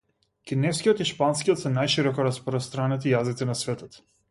[0.51, 4.05] Кинескиот и шпанскиот се најшироко распостранети јазици на светот.